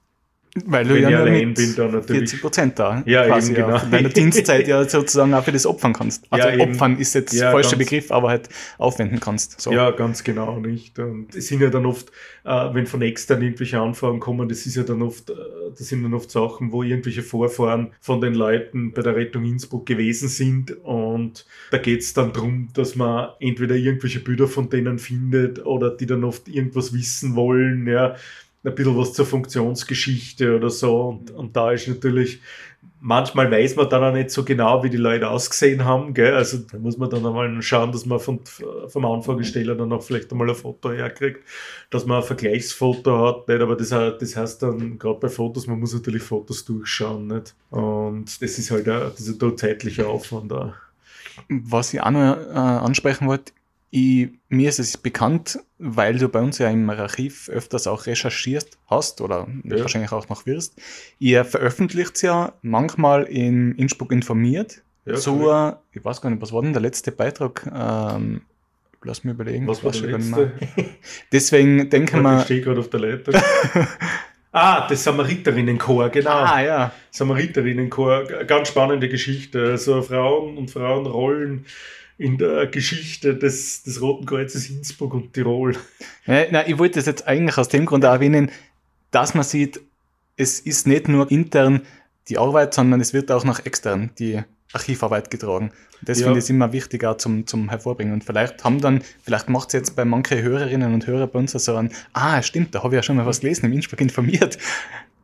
[0.66, 2.30] weil du ja ich nur mit bin, dann natürlich.
[2.30, 3.78] 40 Prozent da Ja, quasi eben, genau.
[3.78, 6.24] von deiner Dienstzeit ja sozusagen auch für das opfern kannst.
[6.30, 9.60] Also Ja, opfern ist jetzt Ja, falscher Begriff, aber halt aufwenden kannst.
[9.60, 9.72] So.
[9.72, 10.98] Ja, ganz genau nicht.
[10.98, 12.10] Und es sind ja dann oft,
[12.44, 15.34] äh, wenn von extern irgendwelche Anfragen kommen, das ist ja dann oft, äh,
[15.76, 19.86] das sind dann oft Sachen, wo irgendwelche Vorfahren von den Leuten bei der Rettung Innsbruck
[19.86, 20.70] gewesen sind.
[20.84, 25.90] Und da geht es dann darum, dass man entweder irgendwelche Bilder von denen findet oder
[25.90, 28.16] die dann oft irgendwas wissen wollen, ja,
[28.66, 31.02] ein bisschen was zur Funktionsgeschichte oder so.
[31.02, 32.40] Und, und da ist natürlich,
[33.00, 36.14] manchmal weiß man dann auch nicht so genau, wie die Leute ausgesehen haben.
[36.14, 36.34] Gell?
[36.34, 38.40] Also da muss man dann einmal schauen, dass man von,
[38.88, 41.40] vom Anfragesteller dann auch vielleicht einmal ein Foto herkriegt,
[41.90, 43.48] dass man ein Vergleichsfoto hat.
[43.48, 43.60] Nicht?
[43.60, 47.28] Aber das, das heißt dann, gerade bei Fotos, man muss natürlich Fotos durchschauen.
[47.28, 47.54] Nicht?
[47.70, 50.74] Und das ist halt auch, dieser zeitliche Aufwand da.
[51.48, 53.52] Was ich auch noch äh, ansprechen wollte,
[53.90, 58.78] ich, mir ist es bekannt, weil du bei uns ja im Archiv öfters auch recherchierst
[58.88, 59.80] hast oder Ja.
[59.80, 60.74] wahrscheinlich auch noch wirst.
[61.18, 64.82] Ihr veröffentlicht ja manchmal in Innsbruck informiert.
[65.04, 67.64] Ja, zur, ich weiß gar nicht, was war denn der letzte Beitrag?
[67.72, 68.40] Ähm,
[69.04, 69.68] lass mich überlegen.
[69.68, 70.52] Was war der letzte?
[71.32, 72.40] Deswegen denken Ich wir.
[72.40, 73.32] stehe gerade auf der Leiter.
[74.52, 76.30] ah, das Samariterinnenchor, genau.
[76.30, 79.62] Ah ja, Samariterinnenchor, ganz spannende Geschichte.
[79.70, 81.66] Also Frauen und Frauenrollen
[82.18, 85.76] in der Geschichte des, des Roten Kreuzes Innsbruck und Tirol.
[86.26, 88.50] Ja, nein, ich wollte das jetzt eigentlich aus dem Grund erwähnen,
[89.10, 89.80] dass man sieht,
[90.36, 91.82] es ist nicht nur intern
[92.28, 95.70] die Arbeit, sondern es wird auch nach extern die Archivarbeit getragen.
[96.00, 96.26] Und das Ja.
[96.26, 98.12] finde ich immer wichtig auch zum, zum Hervorbringen.
[98.14, 101.52] Und vielleicht haben dann, vielleicht macht es jetzt bei manchen Hörerinnen und Hörern bei uns
[101.52, 104.58] so ein, ah, stimmt, da habe ich ja schon mal was gelesen, im Innsbruck informiert.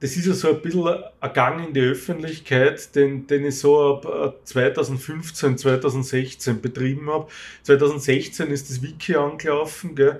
[0.02, 0.88] Das ist ja so ein bisschen
[1.20, 7.28] ein Gang in die Öffentlichkeit, den, den ich so ab äh, 2015, 2016 betrieben habe.
[7.62, 10.18] 2016 ist das Wiki angelaufen, gell?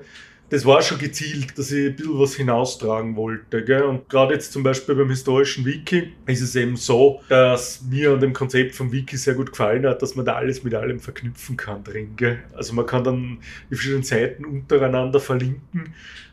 [0.50, 3.64] Das war schon gezielt, dass ich ein bisschen was hinaustragen wollte.
[3.64, 3.82] Gell?
[3.82, 8.20] Und gerade jetzt zum Beispiel beim historischen Wiki ist es eben so, dass mir an
[8.20, 11.56] dem Konzept vom Wiki sehr gut gefallen hat, dass man da alles mit allem verknüpfen
[11.56, 12.12] kann drin.
[12.16, 12.38] Gell?
[12.52, 15.92] Also man kann dann die verschiedenen Seiten untereinander verlinken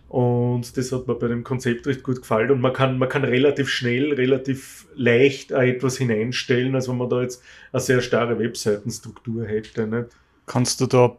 [0.09, 2.49] und das hat mir bei dem Konzept recht gut gefallen.
[2.49, 7.21] Und man kann, man kann relativ schnell, relativ leicht etwas hineinstellen, als wenn man da
[7.21, 9.85] jetzt eine sehr starre Webseitenstruktur hätte.
[9.85, 10.09] Nicht?
[10.47, 11.15] Kannst du da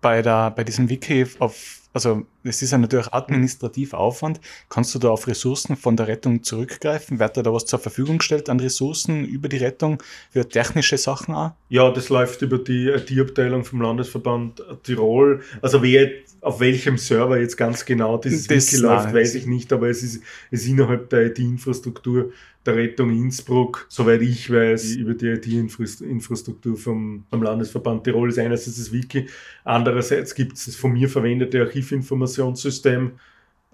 [0.00, 4.98] bei, der, bei diesem Wiki auf, also es ist ja natürlich administrativer Aufwand, kannst du
[4.98, 7.18] da auf Ressourcen von der Rettung zurückgreifen?
[7.20, 11.34] Wird dir da was zur Verfügung gestellt an Ressourcen über die Rettung für technische Sachen
[11.34, 11.52] auch?
[11.68, 15.40] Ja, das läuft über die IT-Abteilung vom Landesverband Tirol.
[15.62, 19.72] Also wer, auf welchem Server jetzt ganz genau dieses Das- Wiki läuft, weiß ich nicht,
[19.72, 22.32] aber es ist, es ist innerhalb der IT-Infrastruktur
[22.66, 28.76] der Rettung Innsbruck, soweit ich weiß, über die IT-Infrastruktur vom, vom Landesverband Tirol ist einerseits
[28.76, 29.26] das Wiki,
[29.64, 33.12] andererseits gibt es das von mir verwendete Archivinformationssystem,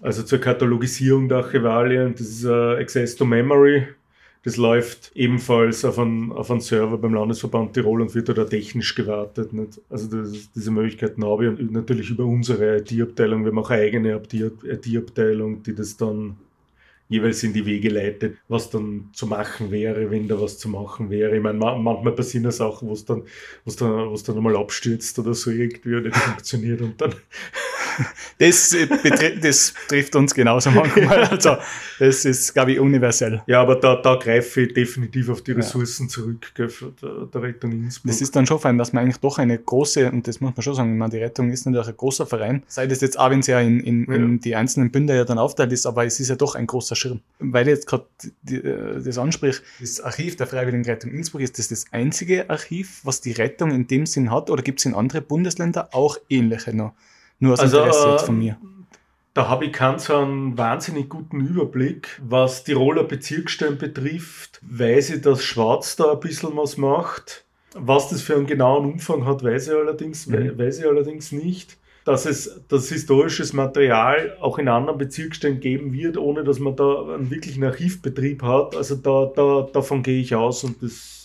[0.01, 3.87] also zur Katalogisierung der Archivalien, das ist äh, Access to Memory.
[4.43, 8.95] Das läuft ebenfalls auf einen, auf einen Server beim Landesverband Tirol und wird da technisch
[8.95, 9.53] gewartet.
[9.53, 9.79] Nicht?
[9.87, 13.43] Also das, diese Möglichkeiten habe ich und natürlich über unsere IT-Abteilung.
[13.43, 14.19] Wir haben auch eine eigene
[14.63, 16.37] IT-Abteilung, die das dann
[17.11, 21.09] jeweils in die Wege leitet, was dann zu machen wäre, wenn da was zu machen
[21.11, 21.35] wäre.
[21.35, 23.23] Ich meine, ma- manchmal passieren ja Sachen, wo es dann,
[23.65, 27.13] wo's dann, wo's dann einmal abstürzt oder so irgendwie und nicht funktioniert und dann
[28.37, 28.87] Das, äh,
[29.39, 31.23] das trifft uns genauso manchmal.
[31.25, 31.57] Also,
[31.99, 33.41] das ist, glaube ich, universell.
[33.45, 35.57] Ja, aber da, da greife ich definitiv auf die Ja.
[35.57, 38.11] Ressourcen zurück gell, für der, Rettung Innsbruck.
[38.11, 40.63] Das ist dann schon fein, dass man eigentlich doch eine große, und das muss man
[40.63, 43.29] schon sagen, ich meine, die Rettung ist natürlich ein großer Verein, sei das jetzt auch,
[43.29, 46.19] wenn es ja in, in, in die einzelnen Bünde ja dann aufteilt ist, aber es
[46.19, 47.21] ist ja doch ein großer Schirm.
[47.39, 48.05] Weil ich jetzt gerade
[48.43, 53.31] das ansprich, das Archiv der Freiwilligen Rettung Innsbruck, ist das das einzige Archiv, was die
[53.31, 56.93] Rettung in dem Sinn hat, oder gibt es in anderen Bundesländern auch ähnliche noch?
[57.41, 58.57] Nur aus Also, Interesse jetzt äh, von mir.
[59.33, 62.21] Da habe ich keinen so einen wahnsinnig guten Überblick.
[62.23, 67.45] Was Tiroler Bezirksstellen betrifft, weiß ich, dass Schwarz da ein bisschen was macht.
[67.73, 70.57] Was das für einen genauen Umfang hat, weiß ich allerdings, Mhm.
[70.57, 71.77] weiß ich allerdings nicht.
[72.03, 77.13] Dass es das historisches Material auch in anderen Bezirksstellen geben wird, ohne dass man da
[77.13, 78.75] einen wirklichen Archivbetrieb hat.
[78.75, 81.20] Also da, da, davon gehe ich aus und das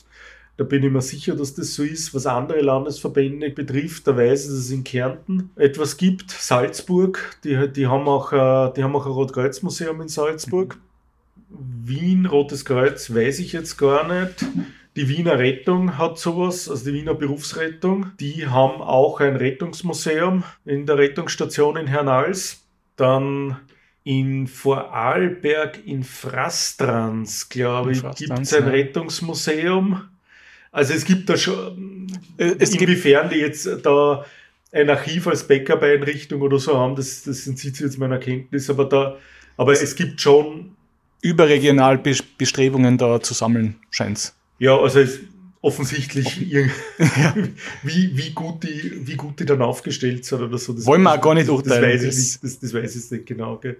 [0.56, 2.14] Da bin ich mir sicher, dass das so ist.
[2.14, 6.30] Was andere Landesverbände betrifft, da weiß ich, dass es in Kärnten etwas gibt.
[6.30, 10.78] Salzburg, die, die haben auch, äh, die haben auch ein Rotkreuz-Museum in Salzburg.
[11.48, 14.44] Wien, Rotes Kreuz, weiß ich jetzt gar nicht.
[14.96, 18.12] Die Wiener Rettung hat sowas, also die Wiener Berufsrettung.
[18.18, 22.64] Die haben auch ein Rettungsmuseum in der Rettungsstation in Hernals.
[22.96, 23.58] Dann
[24.04, 28.70] in Vorarlberg in Frastrans, glaube ich, gibt es ein ja.
[28.70, 30.00] Rettungsmuseum.
[30.76, 34.26] Also es gibt da schon, äh, es inwiefern die jetzt da
[34.72, 38.84] ein Archiv als Backup-Einrichtung oder so haben, das, das entzieht sich jetzt meiner Kenntnis, aber
[38.84, 39.16] da,
[39.56, 40.76] aber es gibt schon
[41.22, 44.36] überregional Bestrebungen da zu sammeln, scheint's.
[44.58, 45.20] Ja, also es,
[45.62, 46.66] offensichtlich ja.
[47.82, 50.74] wie, wie, gut die, wie gut die dann aufgestellt sind oder so.
[50.74, 51.80] Das Wollen wir auch gar nicht urteilen.
[51.80, 53.56] Das, weiß ich nicht, das, das weiß ich nicht genau.
[53.56, 53.78] Gell.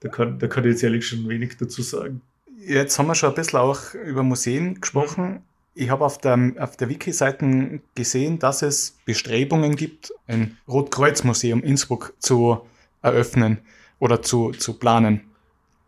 [0.00, 2.22] Da, kann, da kann ich jetzt ehrlich schon wenig dazu sagen.
[2.66, 5.42] Jetzt haben wir schon ein bisschen auch über Museen gesprochen.
[5.74, 12.14] Ich habe auf der, auf der Wiki-Seite gesehen, dass es Bestrebungen gibt, ein Rotkreuz-Museum Innsbruck
[12.18, 12.60] zu
[13.02, 13.58] eröffnen
[13.98, 15.22] oder zu, zu planen.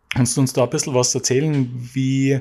[0.09, 2.39] Kannst du uns da ein bisschen was erzählen, wie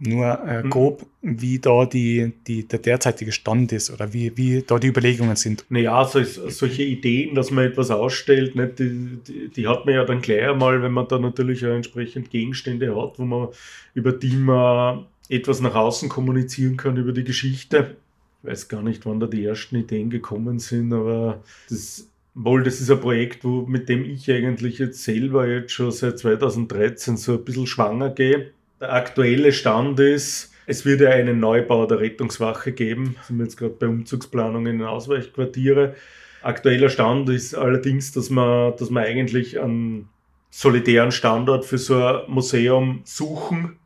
[0.00, 0.70] nur äh, hm.
[0.70, 5.36] grob, wie da die, die, der derzeitige Stand ist oder wie, wie da die Überlegungen
[5.36, 5.64] sind.
[5.68, 10.04] Naja, so, solche Ideen, dass man etwas ausstellt, nicht, die, die, die, hat man ja
[10.04, 13.48] dann gleich einmal, wenn man da natürlich entsprechend Gegenstände hat, wo man,
[13.94, 17.96] über die man etwas nach außen kommunizieren kann über die Geschichte.
[18.42, 22.80] Ich weiß gar nicht, wann da die ersten Ideen gekommen sind, aber das Wohl, das
[22.80, 27.34] ist ein Projekt, wo, mit dem ich eigentlich jetzt selber jetzt schon seit 2013 so
[27.34, 28.50] ein bisschen schwanger gehe
[28.84, 33.16] der aktuelle Stand ist, es wird ja einen Neubau der Rettungswache geben.
[33.16, 35.94] Wir sind jetzt gerade bei Umzugsplanungen in Ausweichquartiere.
[36.42, 40.08] Aktueller Stand ist allerdings, dass man, dass man eigentlich einen
[40.50, 43.76] solitären Standort für so ein Museum suchen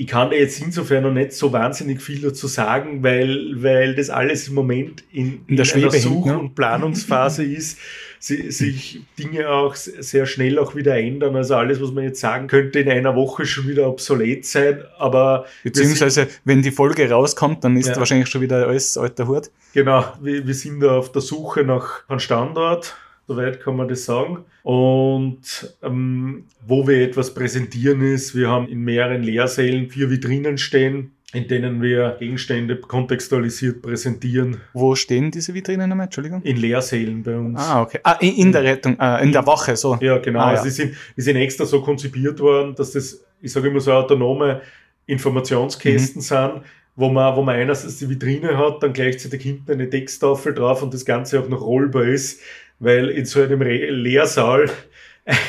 [0.00, 4.10] ich kann da jetzt insofern noch nicht so wahnsinnig viel dazu sagen, weil, weil das
[4.10, 6.38] alles im Moment in, in, der in Such- ne?
[6.38, 7.78] und Planungsphase ist,
[8.20, 11.34] sie, sich Dinge auch sehr schnell auch wieder ändern.
[11.34, 14.84] Also alles, was man jetzt sagen könnte, in einer Woche schon wieder obsolet sein.
[14.98, 17.96] Aber beziehungsweise, wenn die Folge rauskommt, dann ist ja.
[17.96, 19.50] wahrscheinlich schon wieder alles alter Hut.
[19.74, 22.94] Genau, wir, wir sind da auf der Suche nach einem Standort
[23.28, 24.46] Soweit kann man das sagen.
[24.62, 31.12] Und ähm, wo wir etwas präsentieren ist, wir haben in mehreren Lehrsälen vier Vitrinen stehen,
[31.34, 34.62] in denen wir Gegenstände kontextualisiert präsentieren.
[34.72, 36.04] Wo stehen diese Vitrinen nochmal?
[36.04, 36.40] Entschuldigung?
[36.40, 37.60] In Lehrsälen bei uns.
[37.60, 38.00] Ah, okay.
[38.02, 39.98] Ah, in, in der Rettung, äh, in der Wache, so.
[40.00, 40.40] Ja, genau.
[40.40, 40.58] Ah, ja.
[40.60, 43.92] Also die, sind, die sind extra so konzipiert worden, dass das, ich sage immer so
[43.92, 44.62] autonome
[45.04, 46.24] Informationskästen mhm.
[46.24, 46.62] sind,
[46.96, 50.94] wo man, wo man einerseits die Vitrine hat, dann gleichzeitig hinten eine Texttafel drauf und
[50.94, 52.40] das Ganze auch noch rollbar ist
[52.78, 54.70] weil in so einem Lehrsaal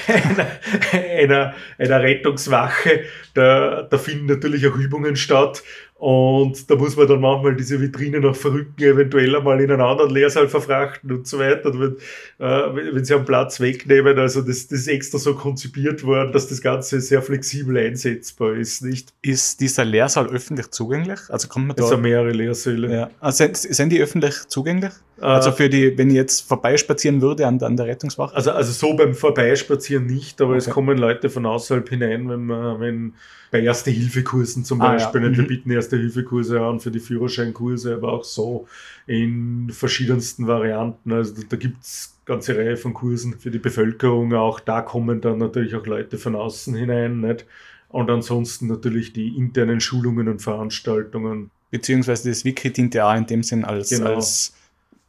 [0.08, 0.48] einer,
[0.92, 5.64] einer, einer Rettungswache, da, da finden natürlich auch Übungen statt
[6.00, 10.12] und da muss man dann manchmal diese Vitrine noch verrücken, eventuell einmal in einen anderen
[10.12, 11.98] Lehrsaal verfrachten und so weiter, wenn,
[12.40, 14.18] äh, wenn sie einen Platz wegnehmen.
[14.18, 18.82] Also das, das ist extra so konzipiert worden, dass das Ganze sehr flexibel einsetzbar ist,
[18.82, 19.14] nicht?
[19.22, 21.20] Ist dieser Lehrsaal öffentlich zugänglich?
[21.28, 21.84] Also kommt man da?
[21.84, 22.94] Es sind mehrere Lehrsäle.
[22.94, 23.10] Ja.
[23.20, 24.94] Also sind, sind die öffentlich zugänglich?
[25.22, 28.34] Äh, also für die, wenn ich jetzt vorbeispazieren würde an, an der Rettungswache?
[28.34, 30.60] Also, also so beim Vorbeispazieren nicht, aber okay.
[30.60, 33.14] es kommen Leute von außerhalb hinein, wenn man, wenn
[33.52, 35.24] bei Erste-Hilfe-Kursen zum ah, Beispiel.
[35.24, 35.32] Ja.
[35.32, 35.48] Wir mhm.
[35.48, 38.68] bieten Erste-Hilfe-Kurse an für die Führerscheinkurse, aber auch so
[39.08, 41.12] in verschiedensten Varianten.
[41.12, 44.34] Also da, gibt es ganze Reihe von Kursen für die Bevölkerung.
[44.34, 47.22] Auch da kommen dann natürlich auch Leute von außen hinein.
[47.22, 47.46] Nicht?
[47.90, 51.50] Und ansonsten natürlich die internen Schulungen und Veranstaltungen.
[51.72, 54.16] Beziehungsweise das Wiki dient ja auch in dem Sinn als, genau.
[54.16, 54.54] als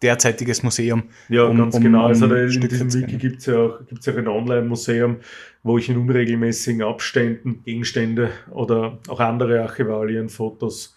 [0.03, 1.05] derzeitiges Museum.
[1.29, 2.07] Ja, um, ganz um, genau.
[2.07, 5.17] Also in diesem Wiki gibt es ja auch, gibt's auch ein Online-Museum,
[5.63, 10.97] wo ich in unregelmäßigen Abständen Gegenstände oder auch andere Archivalien, Fotos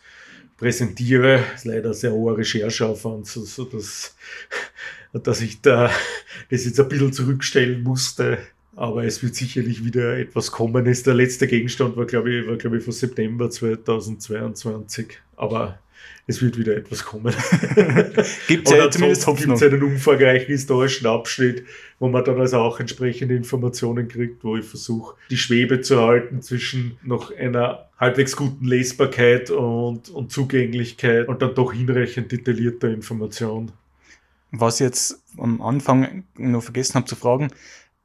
[0.58, 1.40] präsentiere.
[1.52, 4.16] Das ist leider sehr hoher Rechercheaufwand, so, so dass,
[5.14, 5.90] dass ich da
[6.50, 8.38] das jetzt ein bisschen zurückstellen musste.
[8.76, 10.84] Aber es wird sicherlich wieder etwas kommen.
[10.86, 15.20] Der letzte Gegenstand war, glaube ich, war, glaube ich, von September 2022.
[15.36, 15.78] Aber
[16.26, 17.34] es wird wieder etwas kommen.
[18.48, 19.58] gibt es ja zumindest Hoffnung.
[19.58, 21.66] Gibt es einen umfangreichen historischen Abschnitt,
[22.00, 26.42] wo man dann also auch entsprechende Informationen kriegt, wo ich versuche, die Schwebe zu halten
[26.42, 33.72] zwischen noch einer halbwegs guten Lesbarkeit und, und Zugänglichkeit und dann doch hinreichend detaillierter Information.
[34.52, 37.50] Was ich jetzt am Anfang noch vergessen habe zu fragen,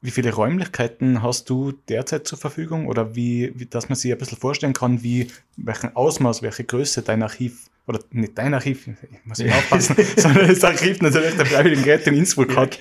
[0.01, 4.19] wie viele Räumlichkeiten hast du derzeit zur Verfügung oder wie, wie dass man sich ein
[4.19, 9.25] bisschen vorstellen kann, wie welchen Ausmaß, welche Größe dein Archiv oder nicht dein Archiv, ich
[9.25, 12.79] muss ich aufpassen, sondern das Archiv natürlich der Freiwilligen Räte in Innsbruck hat.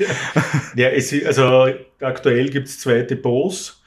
[0.75, 1.67] Ja, es, also
[2.01, 3.81] aktuell gibt es zwei Depots.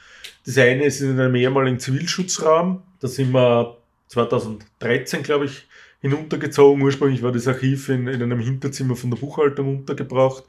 [0.46, 2.82] Das eine ist in einem ehemaligen Zivilschutzraum.
[3.00, 3.76] Da sind wir
[4.08, 5.66] 2013, glaube ich,
[6.00, 6.82] hinuntergezogen.
[6.82, 10.44] Ursprünglich war das Archiv in, in einem Hinterzimmer von der Buchhaltung untergebracht.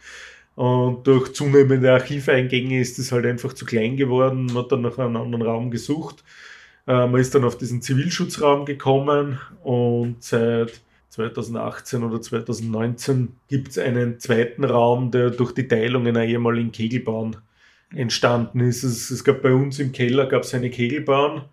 [0.55, 4.47] Und durch zunehmende Archiveingänge ist es halt einfach zu klein geworden.
[4.47, 6.23] Man hat dann nach einem anderen Raum gesucht.
[6.87, 13.77] Äh, man ist dann auf diesen Zivilschutzraum gekommen und seit 2018 oder 2019 gibt es
[13.77, 17.37] einen zweiten Raum, der durch die Teilung einer ehemaligen Kegelbahn
[17.93, 18.83] entstanden ist.
[18.83, 21.43] Es, es gab bei uns im Keller gab es eine Kegelbahn.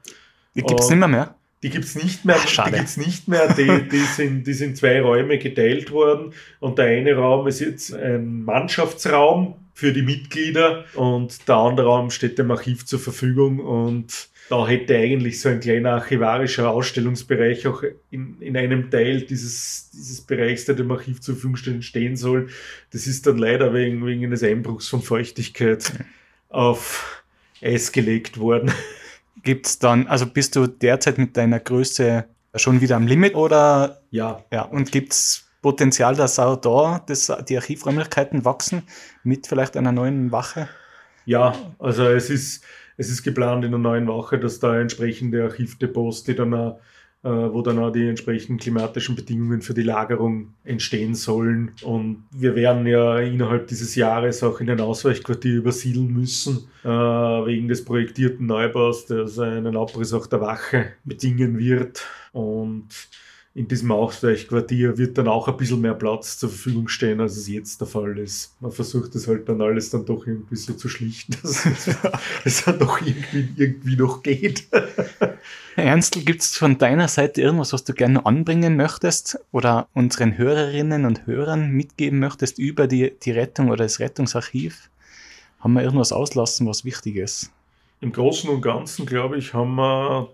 [0.54, 1.34] Die gibt es nicht mehr?
[1.62, 2.36] Die gibt es nicht mehr.
[2.38, 3.52] Ach, die gibt's nicht mehr.
[3.52, 6.32] Die, die, sind, die sind zwei Räume geteilt worden.
[6.60, 12.10] Und der eine Raum ist jetzt ein Mannschaftsraum für die Mitglieder und der andere Raum
[12.10, 13.60] steht dem Archiv zur Verfügung.
[13.60, 19.90] Und da hätte eigentlich so ein kleiner archivarischer Ausstellungsbereich auch in, in einem Teil dieses,
[19.92, 22.48] dieses Bereichs, der dem Archiv zur Verfügung steht, stehen soll.
[22.90, 25.92] Das ist dann leider wegen, wegen eines Einbruchs von Feuchtigkeit
[26.48, 27.22] auf
[27.62, 28.72] Eis gelegt worden.
[29.42, 32.24] Gibt's dann, also bist du derzeit mit deiner Größe
[32.54, 34.00] schon wieder am Limit oder?
[34.10, 34.44] Ja.
[34.52, 38.82] Ja, und gibt's Potenzial, dass auch da das, die Archivräumlichkeiten wachsen
[39.24, 40.68] mit vielleicht einer neuen Wache?
[41.24, 42.64] Ja, also es ist,
[42.96, 46.80] es ist geplant in der neuen Woche, dass da entsprechende Archivdepots, die dann auch,
[47.28, 51.72] wo dann auch die entsprechenden klimatischen Bedingungen für die Lagerung entstehen sollen.
[51.82, 57.68] Und wir werden ja innerhalb dieses Jahres auch in ein Ausweichquartier übersiedeln müssen, äh, wegen
[57.68, 62.06] des projektierten Neubaus, der einen Abriss auch der Wache bedingen wird.
[62.32, 62.88] Und
[63.58, 67.48] in diesem Ausweichquartier wird dann auch ein bisschen mehr Platz zur Verfügung stehen, als es
[67.48, 68.54] jetzt der Fall ist.
[68.60, 71.66] Man versucht das halt dann alles dann doch irgendwie so zu schlichten, dass
[72.44, 74.68] es dann doch irgendwie, irgendwie noch geht.
[75.74, 80.38] Herr Ernstl, gibt es von deiner Seite irgendwas, was du gerne anbringen möchtest oder unseren
[80.38, 84.88] Hörerinnen und Hörern mitgeben möchtest über die, die Rettung oder das Rettungsarchiv?
[85.58, 87.50] Haben wir irgendwas auslassen, was wichtig ist?
[88.00, 90.30] Im Großen und Ganzen, glaube ich, haben wir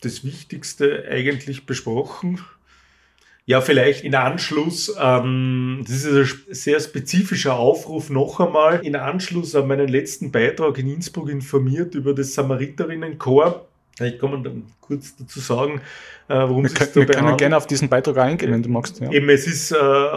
[0.00, 2.38] das Wichtigste eigentlich besprochen.
[3.48, 9.54] Ja, vielleicht in Anschluss, ähm, das ist ein sehr spezifischer Aufruf noch einmal, in Anschluss
[9.54, 13.66] an meinen letzten Beitrag in Innsbruck informiert über das Samariterinnenchor.
[14.00, 15.80] Ich kann dann kurz dazu sagen,
[16.28, 18.68] äh, worum wir es können, dabei Wir können gerne auf diesen Beitrag eingehen, wenn du
[18.68, 19.00] magst.
[19.00, 19.10] Ja.
[19.10, 19.76] Eben, es ist, äh,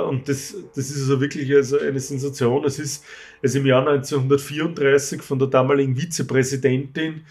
[0.10, 3.06] und das, das ist also wirklich also eine Sensation, es ist,
[3.42, 7.22] es im Jahr 1934 von der damaligen Vizepräsidentin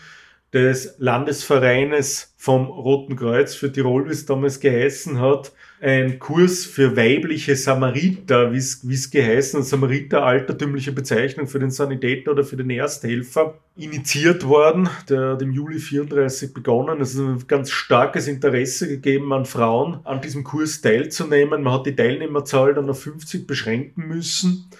[0.52, 6.96] des Landesvereines vom Roten Kreuz für Tirol, wie es damals geheißen hat, ein Kurs für
[6.96, 13.58] weibliche Samariter, wie es geheißen Samariter, altertümliche Bezeichnung für den Sanitäter oder für den Ersthelfer,
[13.76, 17.00] initiiert worden, der hat im Juli 34 begonnen.
[17.00, 21.62] Es ist ein ganz starkes Interesse gegeben an Frauen, an diesem Kurs teilzunehmen.
[21.62, 24.70] Man hat die Teilnehmerzahl dann auf 50 beschränken müssen.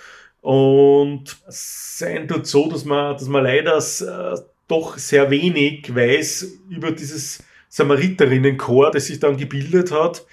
[0.42, 4.38] Und es sein tut so, dass man, dass man leider äh,
[4.70, 10.26] doch sehr wenig weiß über dieses Samariterinnenchor, das sich dann gebildet hat.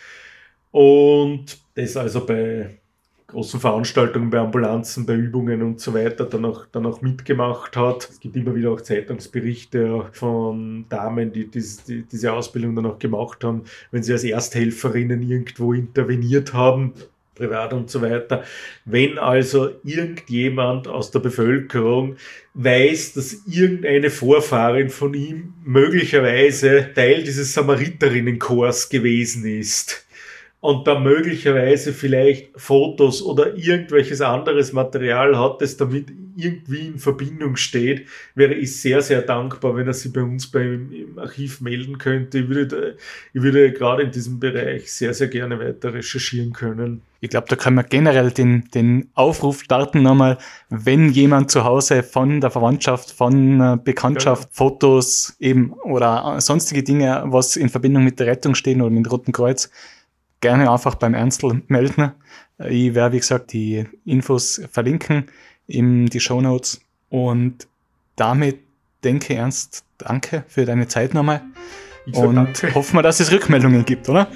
[0.72, 2.78] Und das also bei
[3.28, 8.10] großen Veranstaltungen, bei Ambulanzen, bei Übungen und so weiter dann auch, dann auch mitgemacht hat.
[8.10, 13.00] Es gibt immer wieder auch Zeitungsberichte von Damen, die, dies, die diese Ausbildung dann auch
[13.00, 16.94] gemacht haben, wenn sie als Ersthelferinnen irgendwo interveniert haben
[17.38, 18.44] privat und so weiter.
[18.86, 22.18] Wenn also irgendjemand aus der Bevölkerung
[22.54, 30.07] weiß, dass irgendeine Vorfahrin von ihm möglicherweise Teil dieses Samariterinnenchors gewesen ist,
[30.60, 37.56] und da möglicherweise vielleicht Fotos oder irgendwelches anderes Material hat, das damit irgendwie in Verbindung
[37.56, 41.98] steht, wäre ich sehr, sehr dankbar, wenn er sich bei uns beim, im Archiv melden
[41.98, 42.40] könnte.
[42.40, 42.98] Ich würde,
[43.34, 47.02] ich würde gerade in diesem Bereich sehr, sehr gerne weiter recherchieren können.
[47.20, 50.38] Ich glaube, da können wir generell den, den Aufruf starten nochmal,
[50.70, 54.50] wenn jemand zu Hause von der Verwandtschaft, von Bekanntschaft, ja.
[54.52, 59.10] Fotos eben oder sonstige Dinge, was in Verbindung mit der Rettung stehen oder mit dem
[59.10, 59.72] Roten Kreuz,
[60.42, 62.12] gerne einfach beim Ernstl melden.
[62.60, 65.26] Ich werde, wie gesagt, die Infos verlinken
[65.68, 66.82] in die Show Notes.
[67.10, 67.68] Und
[68.16, 68.60] damit
[69.04, 71.42] denke Ernst, danke für deine Zeit nochmal.
[72.14, 72.74] Und danke.
[72.74, 74.28] hoffen wir, dass es Rückmeldungen gibt, oder?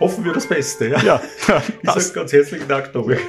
[0.00, 1.02] Hoffen wir das Beste, ja.
[1.02, 1.20] ja
[1.82, 3.20] ich sage ganz herzlichen Dank, Dominik.